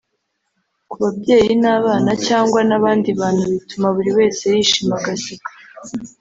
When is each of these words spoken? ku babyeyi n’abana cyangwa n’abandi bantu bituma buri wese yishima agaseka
ku 0.89 0.95
babyeyi 1.01 1.53
n’abana 1.63 2.11
cyangwa 2.27 2.59
n’abandi 2.69 3.09
bantu 3.21 3.43
bituma 3.53 3.87
buri 3.95 4.09
wese 4.17 4.43
yishima 4.55 4.93
agaseka 4.99 5.51